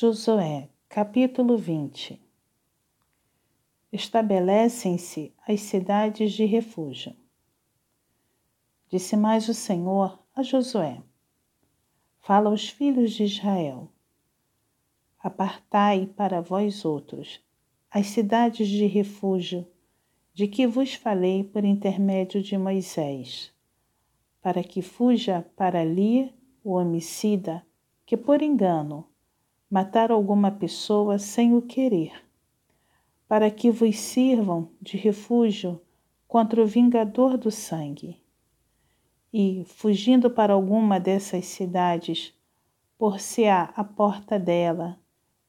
Josué, 0.00 0.68
capítulo 0.88 1.58
20 1.58 2.22
Estabelecem-se 3.92 5.34
as 5.44 5.60
cidades 5.62 6.34
de 6.34 6.44
refúgio. 6.44 7.16
Disse 8.88 9.16
mais 9.16 9.48
o 9.48 9.54
Senhor 9.54 10.16
a 10.36 10.44
Josué: 10.44 11.02
Fala 12.20 12.48
aos 12.48 12.68
filhos 12.68 13.10
de 13.10 13.24
Israel: 13.24 13.88
Apartai 15.18 16.06
para 16.06 16.40
vós 16.40 16.84
outros 16.84 17.40
as 17.90 18.06
cidades 18.06 18.68
de 18.68 18.86
refúgio 18.86 19.66
de 20.32 20.46
que 20.46 20.64
vos 20.64 20.94
falei 20.94 21.42
por 21.42 21.64
intermédio 21.64 22.40
de 22.40 22.56
Moisés, 22.56 23.52
para 24.40 24.62
que 24.62 24.80
fuja 24.80 25.44
para 25.56 25.80
ali 25.80 26.32
o 26.62 26.74
homicida 26.74 27.66
que 28.06 28.16
por 28.16 28.42
engano 28.42 29.07
matar 29.70 30.10
alguma 30.10 30.50
pessoa 30.50 31.18
sem 31.18 31.54
o 31.54 31.60
querer, 31.60 32.12
para 33.26 33.50
que 33.50 33.70
vos 33.70 33.98
sirvam 33.98 34.70
de 34.80 34.96
refúgio 34.96 35.80
contra 36.26 36.62
o 36.62 36.66
vingador 36.66 37.36
do 37.36 37.50
sangue. 37.50 38.16
E, 39.32 39.64
fugindo 39.66 40.30
para 40.30 40.54
alguma 40.54 40.98
dessas 40.98 41.44
cidades, 41.46 42.32
por-se-á 42.96 43.72
a 43.76 43.84
porta 43.84 44.38
dela 44.38 44.98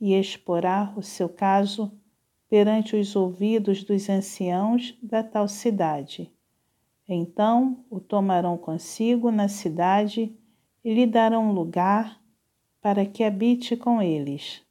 e 0.00 0.14
exporá 0.14 0.92
o 0.96 1.02
seu 1.02 1.28
caso 1.28 1.92
perante 2.48 2.94
os 2.94 3.16
ouvidos 3.16 3.82
dos 3.82 4.08
anciãos 4.08 4.96
da 5.02 5.22
tal 5.22 5.48
cidade. 5.48 6.32
Então 7.08 7.84
o 7.90 8.00
tomarão 8.00 8.56
consigo 8.56 9.30
na 9.30 9.48
cidade 9.48 10.34
e 10.84 10.94
lhe 10.94 11.06
darão 11.06 11.52
lugar 11.52 12.20
para 12.84 13.06
que 13.06 13.24
habite 13.24 13.78
com 13.78 14.02
eles. 14.02 14.62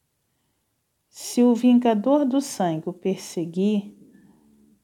Se 1.10 1.42
o 1.42 1.56
vingador 1.56 2.24
do 2.24 2.40
sangue 2.40 2.88
o 2.88 2.94
perseguir, 2.94 3.92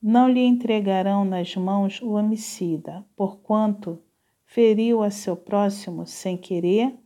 não 0.02 0.28
lhe 0.28 0.44
entregarão 0.44 1.23
nas 1.23 1.56
mãos 1.56 2.02
o 2.02 2.14
homicida, 2.14 3.06
porquanto 3.16 4.02
feriu 4.48 5.03
a 5.03 5.12
seu 5.12 5.38
próximo 5.38 6.08
sem 6.08 6.36
querer 6.38 6.98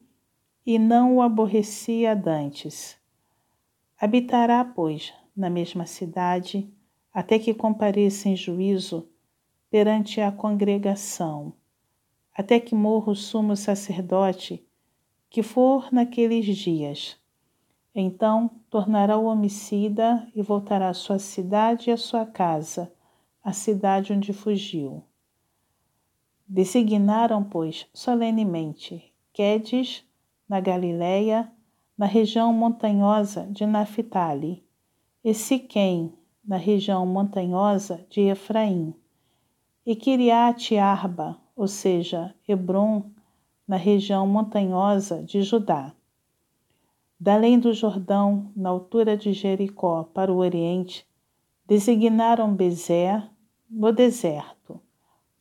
e 0.65 0.79
não 0.79 1.17
o 1.17 1.21
aborrecia 1.21 2.15
dantes. 2.15 2.97
Habitará, 3.99 4.63
pois, 4.63 5.13
na 5.35 5.49
mesma 5.49 5.85
cidade, 5.85 6.73
até 7.13 7.37
que 7.37 7.53
compareça 7.53 8.29
em 8.29 8.35
juízo 8.37 9.09
perante 9.69 10.21
a 10.21 10.31
congregação, 10.31 11.51
até 12.33 12.61
que 12.61 12.73
morra 12.73 13.11
o 13.11 13.15
sumo 13.15 13.57
sacerdote 13.57 14.65
que 15.33 15.41
for 15.41 15.91
naqueles 15.91 16.45
dias. 16.45 17.19
Então 17.95 18.51
tornará 18.69 19.17
o 19.17 19.25
homicida 19.25 20.27
e 20.35 20.43
voltará 20.43 20.89
à 20.89 20.93
sua 20.93 21.17
cidade 21.17 21.89
e 21.89 21.93
à 21.93 21.97
sua 21.97 22.23
casa, 22.23 22.93
a 23.43 23.51
cidade 23.51 24.13
onde 24.13 24.31
fugiu. 24.31 25.03
Designaram, 26.47 27.43
pois, 27.43 27.87
solenemente 27.91 29.11
Quedes, 29.33 30.05
na 30.47 30.59
Galiléia, 30.59 31.51
na 31.97 32.05
região 32.05 32.53
montanhosa 32.53 33.47
de 33.49 33.65
Naphtali, 33.65 34.63
e 35.23 35.33
Siquém, 35.33 36.13
na 36.45 36.57
região 36.57 37.07
montanhosa 37.07 38.05
de 38.07 38.21
Efraim, 38.21 38.93
e 39.83 39.95
Kiriat 39.95 40.77
Arba, 40.77 41.41
ou 41.55 41.67
seja, 41.67 42.35
Hebron, 42.47 43.09
na 43.67 43.77
região 43.77 44.27
montanhosa 44.27 45.23
de 45.23 45.41
Judá. 45.41 45.93
Da 47.19 47.35
além 47.35 47.57
do 47.57 47.73
Jordão, 47.73 48.51
na 48.55 48.69
altura 48.69 49.15
de 49.15 49.31
Jericó, 49.31 50.03
para 50.03 50.31
o 50.31 50.37
oriente, 50.37 51.07
designaram 51.65 52.53
Bezer, 52.53 53.23
no 53.69 53.91
deserto, 53.91 54.79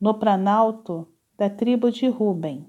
no 0.00 0.14
planalto 0.14 1.06
da 1.36 1.50
tribo 1.50 1.90
de 1.90 2.06
Ruben, 2.08 2.66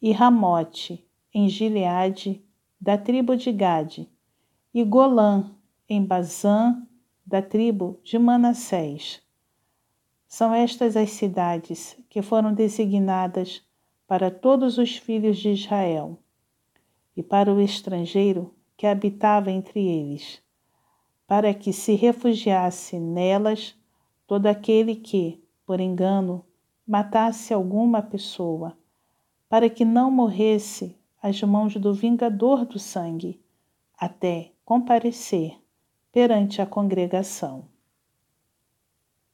e 0.00 0.12
Ramote, 0.12 1.04
em 1.34 1.48
Gileade, 1.48 2.42
da 2.80 2.96
tribo 2.96 3.36
de 3.36 3.50
Gade, 3.50 4.08
e 4.72 4.84
Golã, 4.84 5.50
em 5.88 6.04
Bazã, 6.04 6.82
da 7.26 7.42
tribo 7.42 7.98
de 8.04 8.18
Manassés. 8.18 9.20
São 10.28 10.54
estas 10.54 10.96
as 10.96 11.10
cidades 11.10 11.98
que 12.08 12.22
foram 12.22 12.54
designadas 12.54 13.62
para 14.06 14.30
todos 14.30 14.78
os 14.78 14.96
filhos 14.96 15.38
de 15.38 15.50
Israel 15.50 16.18
e 17.16 17.22
para 17.22 17.52
o 17.52 17.60
estrangeiro 17.60 18.54
que 18.76 18.86
habitava 18.86 19.50
entre 19.50 19.80
eles, 19.86 20.42
para 21.26 21.52
que 21.52 21.72
se 21.72 21.94
refugiasse 21.94 22.98
nelas 23.00 23.74
todo 24.26 24.46
aquele 24.46 24.94
que, 24.94 25.42
por 25.64 25.80
engano, 25.80 26.44
matasse 26.86 27.52
alguma 27.52 28.00
pessoa, 28.00 28.76
para 29.48 29.68
que 29.68 29.84
não 29.84 30.10
morresse 30.10 30.96
às 31.20 31.42
mãos 31.42 31.74
do 31.76 31.92
vingador 31.92 32.64
do 32.64 32.78
sangue, 32.78 33.40
até 33.98 34.52
comparecer 34.64 35.58
perante 36.12 36.62
a 36.62 36.66
congregação. 36.66 37.64